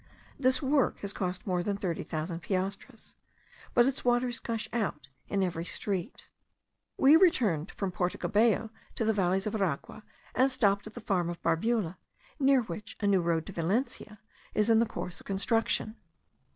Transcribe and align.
This 0.39 0.63
work 0.63 1.01
has 1.01 1.13
cost 1.13 1.45
more 1.45 1.61
than 1.61 1.77
thirty 1.77 2.01
thousand 2.01 2.39
piastres; 2.41 3.13
but 3.75 3.85
its 3.85 4.03
waters 4.03 4.39
gush 4.39 4.67
out 4.73 5.09
in 5.27 5.43
every 5.43 5.63
street. 5.63 6.27
We 6.97 7.15
returned 7.15 7.69
from 7.69 7.91
Porto 7.91 8.17
Cabello 8.17 8.71
to 8.95 9.05
the 9.05 9.13
valleys 9.13 9.45
of 9.45 9.53
Aragua, 9.53 10.01
and 10.33 10.49
stopped 10.49 10.87
at 10.87 10.95
the 10.95 11.01
Farm 11.01 11.29
of 11.29 11.39
Barbula, 11.43 11.97
near 12.39 12.63
which, 12.63 12.97
a 12.99 13.05
new 13.05 13.21
road 13.21 13.45
to 13.45 13.53
Valencia 13.53 14.19
is 14.55 14.71
in 14.71 14.79
the 14.79 14.87
course 14.87 15.19
of 15.19 15.27
construction. 15.27 15.95